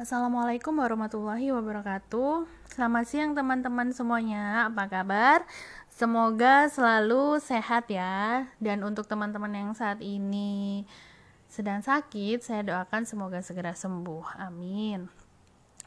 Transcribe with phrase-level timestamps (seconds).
[0.00, 2.48] Assalamualaikum warahmatullahi wabarakatuh.
[2.72, 4.72] Selamat siang teman-teman semuanya.
[4.72, 5.44] Apa kabar?
[5.92, 8.48] Semoga selalu sehat ya.
[8.56, 10.88] Dan untuk teman-teman yang saat ini
[11.52, 14.40] sedang sakit, saya doakan semoga segera sembuh.
[14.40, 15.04] Amin.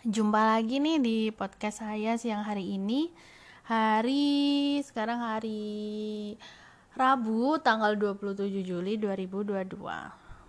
[0.06, 3.10] Jumpa lagi nih di podcast saya siang hari ini.
[3.66, 6.38] Hari sekarang hari
[6.94, 9.74] Rabu tanggal 27 Juli 2022.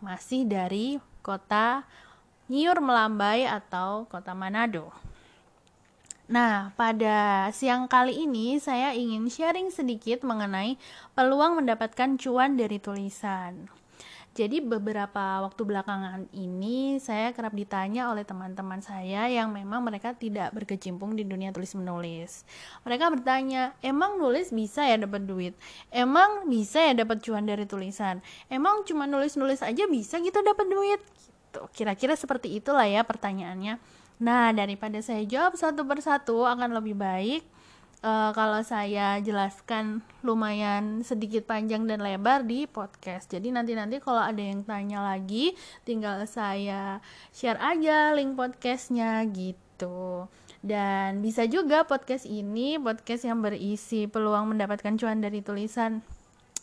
[0.05, 1.89] Masih dari kota
[2.45, 4.93] Nyiur Melambai atau Kota Manado.
[6.29, 10.77] Nah, pada siang kali ini saya ingin sharing sedikit mengenai
[11.17, 13.73] peluang mendapatkan cuan dari tulisan.
[14.37, 20.53] Jadi beberapa waktu belakangan ini saya kerap ditanya oleh teman-teman saya yang memang mereka tidak
[20.53, 22.45] berkecimpung di dunia tulis menulis.
[22.85, 25.57] Mereka bertanya, emang nulis bisa ya dapat duit?
[25.89, 28.21] Emang bisa ya dapat cuan dari tulisan?
[28.53, 31.01] Emang cuma nulis-nulis aja bisa gitu dapat duit?
[31.55, 31.71] Gitu.
[31.71, 33.79] Kira-kira seperti itulah ya pertanyaannya.
[34.19, 37.43] Nah, daripada saya jawab satu persatu akan lebih baik
[38.03, 43.31] uh, kalau saya jelaskan lumayan sedikit panjang dan lebar di podcast.
[43.31, 45.55] Jadi nanti-nanti kalau ada yang tanya lagi,
[45.87, 46.99] tinggal saya
[47.31, 50.27] share aja link podcastnya gitu.
[50.65, 56.01] Dan bisa juga podcast ini podcast yang berisi peluang mendapatkan cuan dari tulisan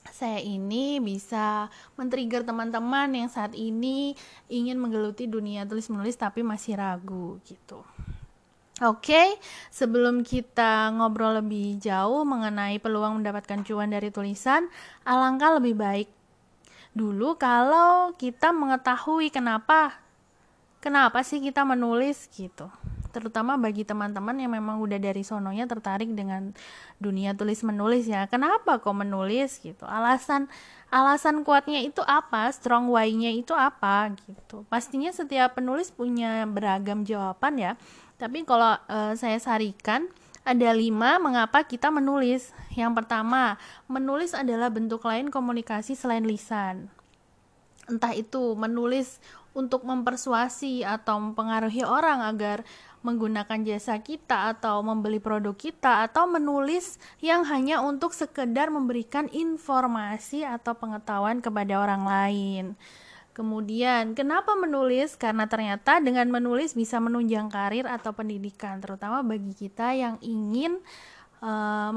[0.09, 4.17] saya ini bisa men-trigger teman-teman yang saat ini
[4.49, 7.85] ingin menggeluti dunia tulis menulis tapi masih ragu gitu.
[8.81, 9.27] Oke, okay,
[9.69, 14.65] sebelum kita ngobrol lebih jauh mengenai peluang mendapatkan cuan dari tulisan,
[15.05, 16.09] alangkah lebih baik
[16.91, 19.95] dulu kalau kita mengetahui kenapa
[20.83, 22.67] kenapa sih kita menulis gitu
[23.11, 26.55] terutama bagi teman-teman yang memang udah dari sononya tertarik dengan
[26.97, 28.25] dunia tulis menulis ya.
[28.31, 29.83] Kenapa kok menulis gitu?
[29.85, 30.47] Alasan
[30.89, 32.47] alasan kuatnya itu apa?
[32.49, 34.63] Strong why-nya itu apa gitu?
[34.71, 37.71] Pastinya setiap penulis punya beragam jawaban ya.
[38.15, 40.09] Tapi kalau uh, saya sarikan
[40.41, 42.49] ada lima mengapa kita menulis.
[42.73, 46.89] Yang pertama, menulis adalah bentuk lain komunikasi selain lisan.
[47.89, 49.19] Entah itu menulis
[49.51, 52.63] untuk mempersuasi atau mempengaruhi orang agar
[53.01, 60.45] menggunakan jasa kita atau membeli produk kita atau menulis yang hanya untuk sekedar memberikan informasi
[60.45, 62.65] atau pengetahuan kepada orang lain.
[63.31, 65.15] Kemudian, kenapa menulis?
[65.15, 70.83] Karena ternyata dengan menulis bisa menunjang karir atau pendidikan, terutama bagi kita yang ingin
[71.39, 71.95] uh,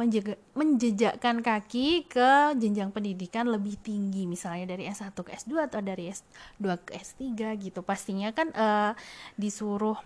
[0.55, 6.65] menjejakkan kaki ke jenjang pendidikan lebih tinggi, misalnya dari S1 ke S2 atau dari S2
[6.87, 7.83] ke S3 gitu.
[7.83, 8.93] Pastinya kan uh,
[9.35, 9.99] disuruh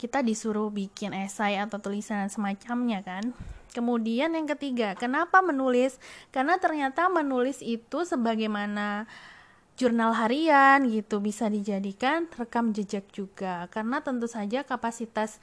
[0.00, 3.36] kita disuruh bikin esai atau tulisan semacamnya kan.
[3.76, 6.00] Kemudian yang ketiga, kenapa menulis?
[6.32, 9.04] Karena ternyata menulis itu sebagaimana
[9.76, 15.40] jurnal harian gitu bisa dijadikan rekam jejak juga karena tentu saja kapasitas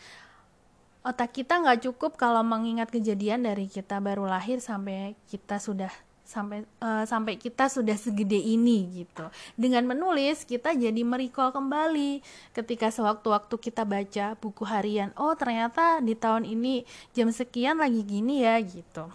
[1.01, 5.89] otak kita nggak cukup kalau mengingat kejadian dari kita baru lahir sampai kita sudah
[6.27, 9.31] sampai uh, sampai kita sudah segede ini gitu.
[9.55, 12.19] Dengan menulis kita jadi merecall kembali
[12.51, 15.15] ketika sewaktu-waktu kita baca buku harian.
[15.15, 16.83] Oh, ternyata di tahun ini
[17.15, 19.07] jam sekian lagi gini ya gitu.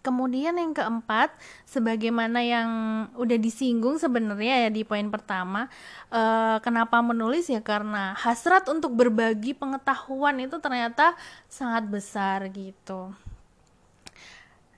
[0.00, 1.28] Kemudian yang keempat,
[1.68, 2.70] sebagaimana yang
[3.20, 5.68] udah disinggung sebenarnya ya di poin pertama,
[6.08, 11.12] uh, kenapa menulis ya karena hasrat untuk berbagi pengetahuan itu ternyata
[11.52, 13.12] sangat besar gitu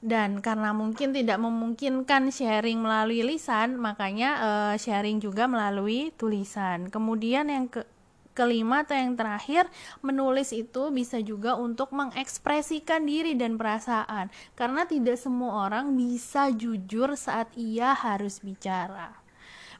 [0.02, 6.90] dan karena mungkin tidak memungkinkan sharing melalui lisan makanya uh, sharing juga melalui tulisan.
[6.90, 7.86] Kemudian yang ke
[8.32, 9.68] kelima atau yang terakhir
[10.00, 14.32] menulis itu bisa juga untuk mengekspresikan diri dan perasaan.
[14.58, 19.14] Karena tidak semua orang bisa jujur saat ia harus bicara.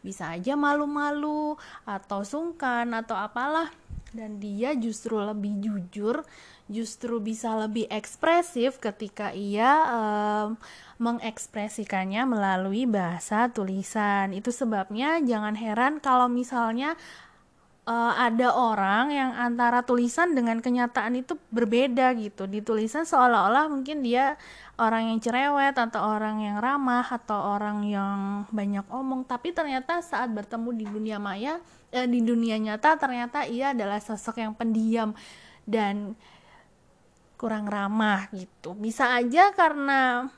[0.04, 3.74] Bisa aja malu-malu atau sungkan atau apalah.
[4.12, 6.20] Dan dia justru lebih jujur
[6.72, 10.48] justru bisa lebih ekspresif ketika ia um,
[10.96, 14.32] mengekspresikannya melalui bahasa tulisan.
[14.32, 16.96] Itu sebabnya jangan heran kalau misalnya
[17.86, 22.46] uh, ada orang yang antara tulisan dengan kenyataan itu berbeda gitu.
[22.46, 24.38] Di tulisan seolah-olah mungkin dia
[24.78, 30.32] orang yang cerewet atau orang yang ramah atau orang yang banyak omong, tapi ternyata saat
[30.32, 31.60] bertemu di dunia maya,
[31.92, 35.12] eh, di dunia nyata ternyata ia adalah sosok yang pendiam
[35.68, 36.16] dan
[37.42, 38.78] kurang ramah gitu.
[38.78, 40.30] Bisa aja karena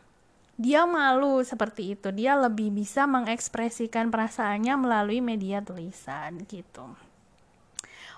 [0.57, 2.09] dia malu seperti itu.
[2.09, 6.89] Dia lebih bisa mengekspresikan perasaannya melalui media tulisan gitu.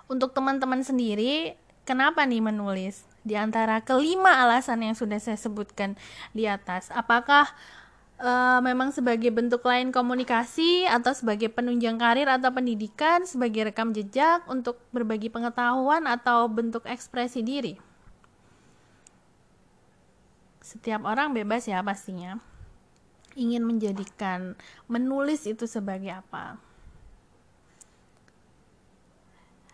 [0.07, 3.03] Untuk teman-teman sendiri, kenapa nih menulis?
[3.27, 5.99] Di antara kelima alasan yang sudah saya sebutkan
[6.31, 7.51] di atas, apakah
[8.23, 14.47] uh, memang sebagai bentuk lain komunikasi atau sebagai penunjang karir atau pendidikan, sebagai rekam jejak
[14.47, 17.96] untuk berbagi pengetahuan atau bentuk ekspresi diri.
[20.67, 22.43] Setiap orang bebas ya pastinya.
[23.39, 24.59] Ingin menjadikan
[24.91, 26.59] menulis itu sebagai apa.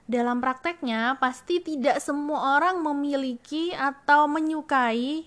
[0.05, 5.25] Dalam prakteknya, pasti tidak semua orang memiliki atau menyukai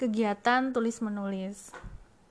[0.00, 1.68] kegiatan tulis-menulis.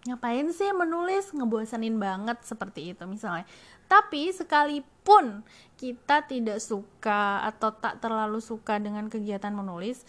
[0.10, 1.30] Ngapain sih menulis?
[1.30, 3.46] Ngebosanin banget seperti itu misalnya.
[3.86, 5.46] Tapi sekalipun
[5.78, 10.02] kita tidak suka atau tak terlalu suka dengan kegiatan menulis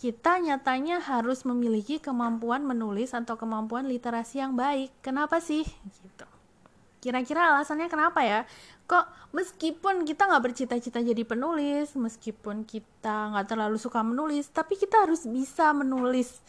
[0.00, 5.62] kita nyatanya harus memiliki kemampuan menulis atau kemampuan literasi yang baik kenapa sih
[6.00, 6.26] gitu
[7.04, 8.40] kira-kira alasannya kenapa ya
[8.88, 9.06] kok
[9.36, 15.28] meskipun kita nggak bercita-cita jadi penulis meskipun kita nggak terlalu suka menulis tapi kita harus
[15.28, 16.40] bisa menulis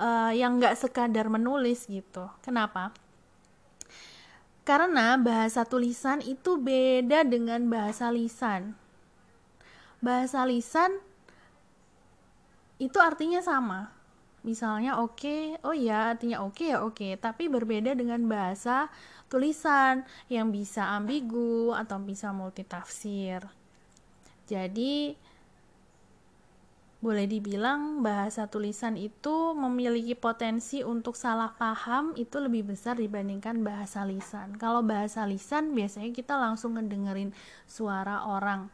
[0.00, 2.28] uh, yang nggak sekadar menulis gitu.
[2.44, 2.92] Kenapa?
[4.66, 8.74] Karena bahasa tulisan itu beda dengan bahasa lisan.
[10.02, 10.98] Bahasa lisan
[12.76, 13.92] itu artinya sama.
[14.46, 17.12] Misalnya oke, okay, oh ya artinya oke okay, ya oke, okay.
[17.18, 18.86] tapi berbeda dengan bahasa
[19.26, 23.42] tulisan yang bisa ambigu atau bisa multitafsir.
[24.46, 25.18] Jadi
[27.02, 34.06] boleh dibilang bahasa tulisan itu memiliki potensi untuk salah paham itu lebih besar dibandingkan bahasa
[34.06, 34.56] lisan.
[34.56, 37.34] Kalau bahasa lisan biasanya kita langsung ngedengerin
[37.68, 38.70] suara orang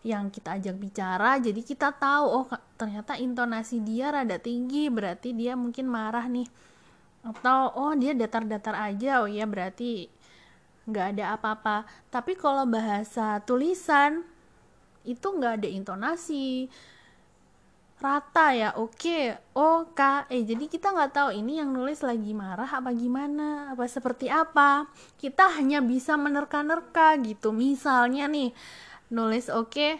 [0.00, 2.48] yang kita ajak bicara, jadi kita tahu oh
[2.80, 6.48] ternyata intonasi dia rada tinggi, berarti dia mungkin marah nih.
[7.20, 10.08] Atau oh dia datar-datar aja, oh iya berarti
[10.88, 11.84] nggak ada apa-apa.
[12.08, 14.24] Tapi kalau bahasa tulisan
[15.04, 16.72] itu nggak ada intonasi,
[18.00, 19.36] rata ya oke okay.
[19.92, 20.00] k
[20.32, 24.88] eh jadi kita nggak tahu ini yang nulis lagi marah apa gimana apa seperti apa
[25.20, 28.56] kita hanya bisa menerka-nerka gitu misalnya nih
[29.10, 29.92] nulis oke okay,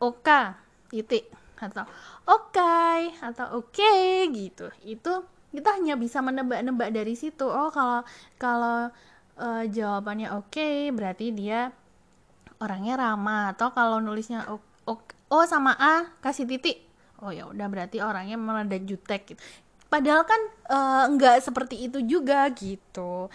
[0.00, 0.58] oka
[0.88, 1.28] titik
[1.62, 1.86] atau
[2.26, 4.66] oke okay, atau oke okay, gitu.
[4.82, 5.22] Itu
[5.54, 7.46] kita hanya bisa menebak-nebak dari situ.
[7.46, 8.02] Oh kalau
[8.40, 8.90] kalau
[9.38, 11.70] uh, jawabannya oke okay, berarti dia
[12.58, 13.54] orangnya ramah.
[13.54, 16.82] Atau kalau nulisnya oke okay, oh sama A kasih titik.
[17.22, 19.42] Oh ya udah berarti orangnya melanda jutek gitu.
[19.92, 20.40] padahal kan
[20.72, 23.28] uh, nggak seperti itu juga gitu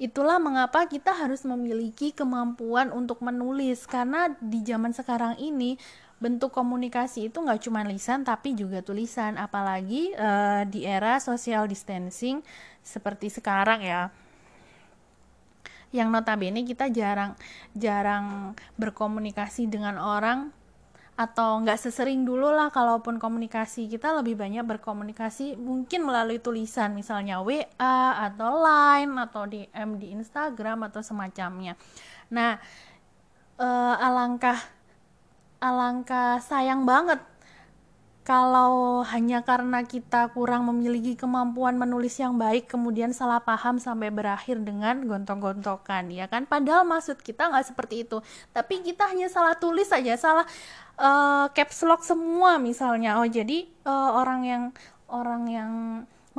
[0.00, 3.84] Itulah mengapa kita harus memiliki kemampuan untuk menulis.
[3.84, 5.76] Karena di zaman sekarang ini
[6.16, 9.36] bentuk komunikasi itu nggak cuma lisan tapi juga tulisan.
[9.36, 12.40] Apalagi uh, di era social distancing
[12.80, 14.08] seperti sekarang ya.
[15.92, 17.36] Yang notabene kita jarang
[17.76, 20.48] jarang berkomunikasi dengan orang
[21.20, 27.44] atau nggak sesering dulu lah kalaupun komunikasi kita lebih banyak berkomunikasi mungkin melalui tulisan misalnya
[27.44, 31.76] WA atau Line atau DM di Instagram atau semacamnya.
[32.32, 32.56] Nah
[33.60, 34.56] eh, alangkah
[35.60, 37.20] alangkah sayang banget
[38.20, 44.60] kalau hanya karena kita kurang memiliki kemampuan menulis yang baik kemudian salah paham sampai berakhir
[44.60, 46.44] dengan gontok-gontokan ya kan?
[46.44, 48.20] Padahal maksud kita nggak seperti itu.
[48.52, 50.44] Tapi kita hanya salah tulis saja salah
[51.00, 53.16] uh, caps lock semua misalnya.
[53.18, 54.64] Oh jadi uh, orang yang
[55.08, 55.72] orang yang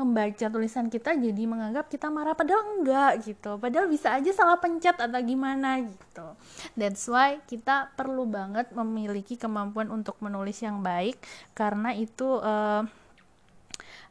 [0.01, 3.61] membaca tulisan kita jadi menganggap kita marah padahal enggak gitu.
[3.61, 6.27] Padahal bisa aja salah pencet atau gimana gitu.
[6.73, 11.21] That's why kita perlu banget memiliki kemampuan untuk menulis yang baik
[11.53, 12.81] karena itu uh,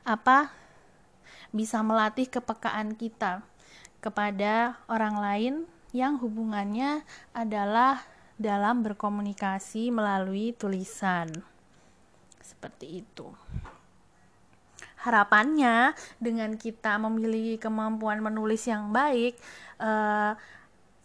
[0.07, 0.55] apa
[1.51, 3.43] bisa melatih kepekaan kita
[3.99, 5.55] kepada orang lain
[5.91, 7.03] yang hubungannya
[7.35, 8.07] adalah
[8.39, 11.29] dalam berkomunikasi melalui tulisan.
[12.41, 13.29] Seperti itu
[15.01, 19.37] harapannya dengan kita memiliki kemampuan menulis yang baik
[19.81, 20.37] uh,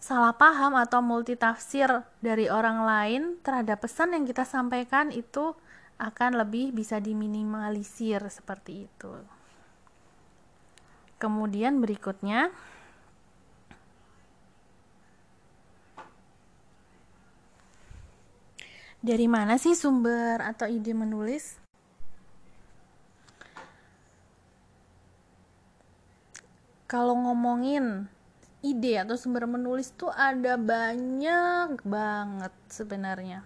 [0.05, 1.89] salah paham atau multitafsir
[2.21, 5.57] dari orang lain terhadap pesan yang kita sampaikan itu
[5.97, 9.13] akan lebih bisa diminimalisir seperti itu.
[11.15, 12.51] Kemudian berikutnya
[18.99, 21.64] dari mana sih sumber atau ide menulis?
[26.85, 28.05] Kalau ngomongin
[28.65, 33.45] ide atau sumber menulis tuh ada banyak banget sebenarnya.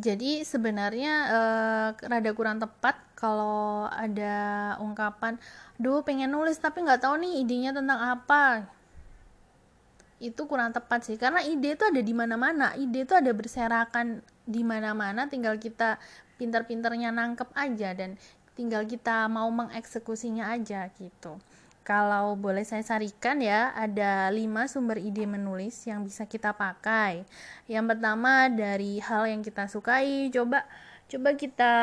[0.00, 5.36] Jadi sebenarnya eh, rada kurang tepat kalau ada ungkapan,
[5.76, 8.64] "Duh, pengen nulis tapi nggak tahu nih idenya tentang apa."
[10.20, 12.72] Itu kurang tepat sih, karena ide itu ada di mana-mana.
[12.76, 16.00] Ide itu ada berserakan di mana-mana, tinggal kita
[16.40, 18.16] pintar-pintarnya nangkep aja dan
[18.58, 21.38] tinggal kita mau mengeksekusinya aja gitu
[21.80, 27.26] kalau boleh saya sarikan ya, ada lima sumber ide menulis yang bisa kita pakai.
[27.66, 30.68] Yang pertama dari hal yang kita sukai, coba
[31.10, 31.74] coba kita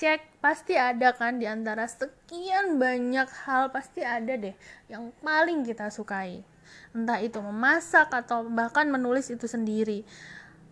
[0.00, 4.56] cek pasti ada kan di antara sekian banyak hal pasti ada deh
[4.88, 6.40] yang paling kita sukai.
[6.96, 10.08] Entah itu memasak atau bahkan menulis itu sendiri.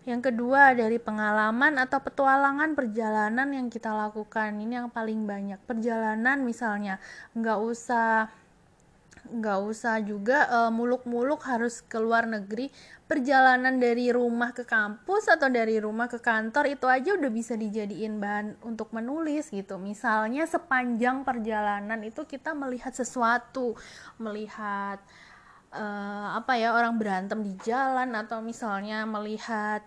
[0.01, 4.57] Yang kedua dari pengalaman atau petualangan perjalanan yang kita lakukan.
[4.57, 5.61] Ini yang paling banyak.
[5.69, 6.97] Perjalanan misalnya
[7.37, 8.33] nggak usah
[9.21, 12.73] nggak usah juga muluk muluk-muluk harus ke luar negeri.
[13.05, 18.17] Perjalanan dari rumah ke kampus atau dari rumah ke kantor itu aja udah bisa dijadiin
[18.17, 19.77] bahan untuk menulis gitu.
[19.77, 23.77] Misalnya sepanjang perjalanan itu kita melihat sesuatu,
[24.17, 24.97] melihat
[25.71, 29.83] uh, apa ya orang berantem di jalan atau misalnya melihat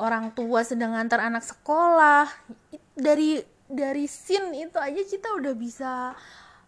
[0.00, 2.26] orang tua sedang antar anak sekolah
[2.96, 3.38] dari
[3.70, 5.92] dari scene itu aja kita udah bisa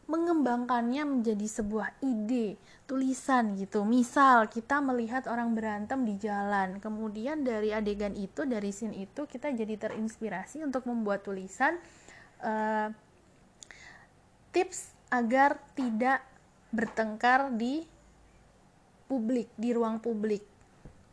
[0.07, 3.87] mengembangkannya menjadi sebuah ide tulisan gitu.
[3.87, 9.51] Misal kita melihat orang berantem di jalan kemudian dari adegan itu dari scene itu kita
[9.55, 11.79] jadi terinspirasi untuk membuat tulisan
[12.45, 12.93] uh,
[14.53, 16.21] tips agar tidak
[16.73, 17.85] bertengkar di
[19.07, 20.41] publik di ruang publik.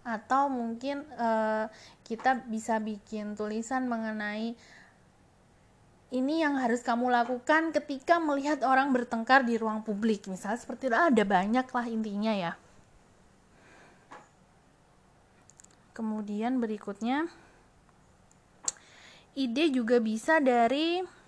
[0.07, 1.67] Atau mungkin uh,
[2.07, 4.55] kita bisa bikin tulisan mengenai
[6.09, 10.25] ini yang harus kamu lakukan ketika melihat orang bertengkar di ruang publik.
[10.25, 12.53] Misalnya seperti itu ada banyak lah intinya ya.
[15.93, 17.27] Kemudian berikutnya
[19.37, 21.18] ide juga bisa dari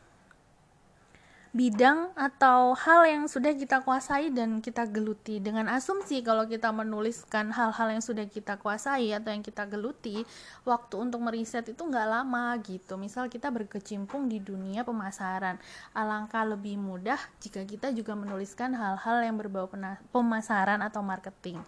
[1.51, 5.43] bidang atau hal yang sudah kita kuasai dan kita geluti.
[5.43, 10.23] Dengan asumsi kalau kita menuliskan hal-hal yang sudah kita kuasai atau yang kita geluti
[10.63, 12.95] waktu untuk meriset itu nggak lama gitu.
[12.95, 15.59] Misal kita berkecimpung di dunia pemasaran.
[15.91, 19.67] Alangkah lebih mudah jika kita juga menuliskan hal-hal yang berbau
[20.15, 21.59] pemasaran atau marketing.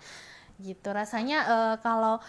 [0.63, 0.87] Gitu.
[0.95, 2.23] Rasanya e, kalau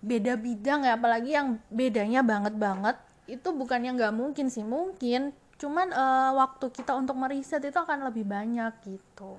[0.00, 2.96] beda bidang ya apalagi yang bedanya banget banget
[3.28, 4.64] itu bukan yang nggak mungkin sih.
[4.64, 9.36] Mungkin cuman uh, waktu kita untuk meriset itu akan lebih banyak gitu.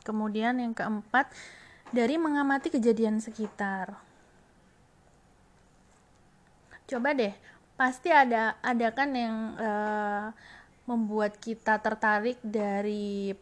[0.00, 1.28] Kemudian yang keempat
[1.92, 4.00] dari mengamati kejadian sekitar.
[6.88, 7.36] Coba deh
[7.76, 10.32] pasti ada ada kan yang uh,
[10.88, 13.36] membuat kita tertarik dari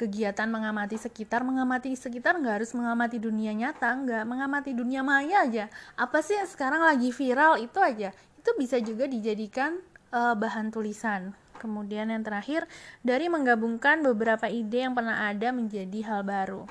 [0.00, 1.44] kegiatan mengamati sekitar.
[1.44, 4.24] Mengamati sekitar nggak harus mengamati dunia nyata nggak.
[4.24, 5.68] Mengamati dunia maya aja.
[6.00, 7.60] Apa sih yang sekarang lagi viral?
[7.60, 9.80] Itu aja itu bisa juga dijadikan
[10.12, 11.32] uh, bahan tulisan.
[11.56, 12.68] Kemudian yang terakhir,
[13.00, 16.68] dari menggabungkan beberapa ide yang pernah ada menjadi hal baru.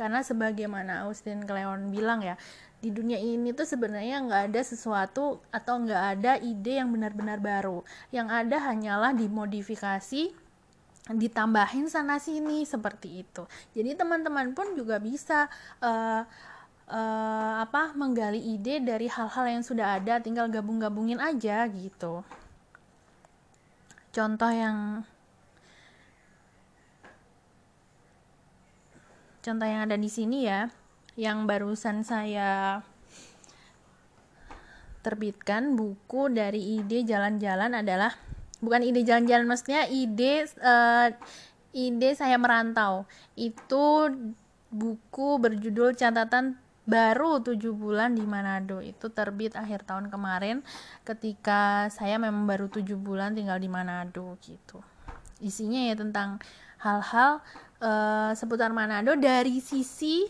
[0.00, 2.40] Karena sebagaimana Austin Kleon bilang ya,
[2.80, 7.84] di dunia ini tuh sebenarnya nggak ada sesuatu atau nggak ada ide yang benar-benar baru.
[8.08, 10.32] Yang ada hanyalah dimodifikasi,
[11.12, 13.44] ditambahin sana sini seperti itu.
[13.76, 15.52] Jadi teman-teman pun juga bisa
[15.84, 16.24] uh,
[16.90, 22.26] uh, apa menggali ide dari hal-hal yang sudah ada tinggal gabung-gabungin aja gitu.
[24.10, 25.06] Contoh yang
[29.40, 30.68] contoh yang ada di sini ya
[31.16, 32.82] yang barusan saya
[35.00, 38.12] terbitkan buku dari ide jalan-jalan adalah
[38.60, 41.08] bukan ide jalan-jalan maksudnya ide uh,
[41.72, 43.06] ide saya merantau.
[43.38, 44.12] Itu
[44.70, 46.58] buku berjudul catatan
[46.90, 50.66] baru tujuh bulan di Manado itu terbit akhir tahun kemarin.
[51.06, 54.82] Ketika saya memang baru tujuh bulan tinggal di Manado gitu.
[55.38, 56.42] Isinya ya tentang
[56.82, 57.38] hal-hal
[57.78, 60.26] uh, seputar Manado dari sisi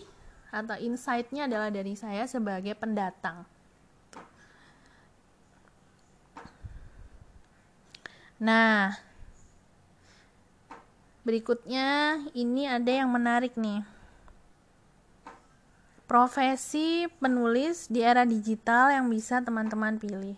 [0.53, 3.49] atau insightnya adalah dari saya sebagai pendatang.
[8.41, 9.09] Nah
[11.21, 14.00] berikutnya ini ada yang menarik nih
[16.11, 20.35] profesi penulis di era digital yang bisa teman-teman pilih.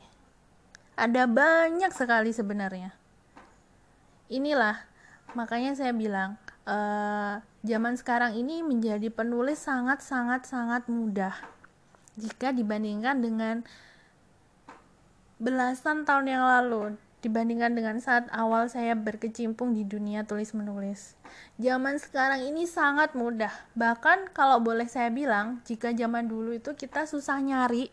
[1.00, 2.92] Ada banyak sekali sebenarnya.
[4.28, 4.84] Inilah
[5.32, 6.36] makanya saya bilang
[6.68, 11.32] uh, zaman sekarang ini menjadi penulis sangat sangat sangat mudah
[12.20, 13.56] jika dibandingkan dengan
[15.40, 21.14] belasan tahun yang lalu dibandingkan dengan saat awal saya berkecimpung di dunia tulis menulis.
[21.56, 23.54] Zaman sekarang ini sangat mudah.
[23.78, 27.88] Bahkan kalau boleh saya bilang, jika zaman dulu itu kita susah nyari,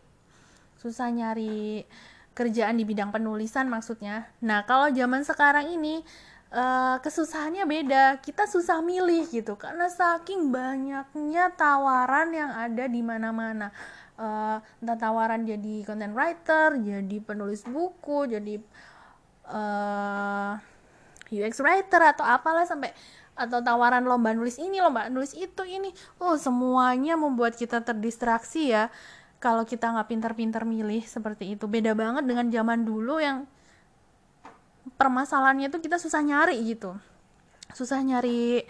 [0.82, 1.86] susah nyari
[2.34, 4.26] kerjaan di bidang penulisan maksudnya.
[4.42, 6.02] Nah, kalau zaman sekarang ini
[6.54, 13.70] uh, kesusahannya beda kita susah milih gitu karena saking banyaknya tawaran yang ada di mana-mana
[14.18, 18.60] uh, entah tawaran jadi content writer jadi penulis buku jadi
[19.50, 20.54] uh,
[21.30, 22.90] UX writer atau apalah sampai
[23.38, 25.94] atau tawaran lomba nulis ini lomba nulis itu ini.
[26.20, 28.92] Oh semuanya membuat kita terdistraksi ya.
[29.40, 31.64] Kalau kita nggak pintar-pintar milih seperti itu.
[31.64, 33.48] Beda banget dengan zaman dulu yang
[35.00, 36.92] permasalahannya tuh kita susah nyari gitu.
[37.72, 38.60] Susah nyari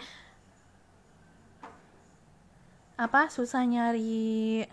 [2.95, 3.27] apa?
[3.27, 4.63] Susah nyari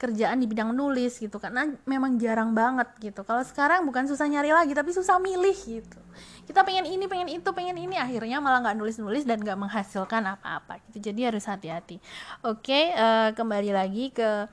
[0.00, 3.20] kerjaan di bidang nulis gitu karena memang jarang banget gitu.
[3.20, 6.00] Kalau sekarang bukan susah nyari lagi tapi susah milih gitu.
[6.48, 10.24] Kita pengen ini pengen itu pengen ini akhirnya malah nggak nulis nulis dan nggak menghasilkan
[10.24, 11.12] apa-apa gitu.
[11.12, 12.00] Jadi harus hati-hati.
[12.40, 14.48] Oke uh, kembali lagi ke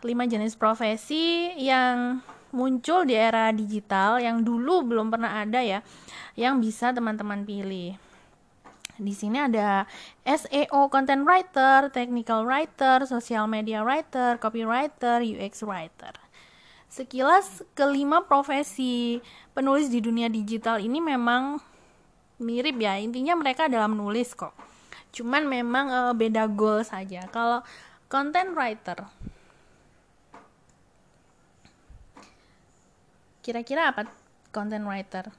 [0.00, 2.24] lima jenis profesi yang
[2.56, 5.84] muncul di era digital yang dulu belum pernah ada ya
[6.40, 8.00] yang bisa teman-teman pilih.
[9.00, 9.88] Di sini ada
[10.28, 16.12] SEO content writer, technical writer, social media writer, copywriter, UX writer.
[16.92, 19.24] Sekilas kelima profesi
[19.56, 21.56] penulis di dunia digital ini memang
[22.36, 23.00] mirip ya.
[23.00, 24.52] Intinya mereka dalam menulis kok.
[25.16, 27.24] Cuman memang uh, beda goal saja.
[27.32, 27.64] Kalau
[28.12, 29.08] content writer
[33.40, 34.04] Kira-kira apa
[34.52, 35.32] content writer?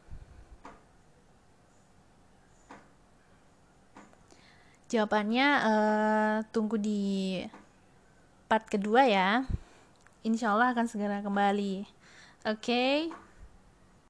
[4.91, 7.39] Jawabannya uh, tunggu di
[8.51, 9.47] part kedua ya.
[10.27, 11.87] Insya Allah akan segera kembali.
[12.43, 12.59] Oke.
[12.59, 13.30] Okay?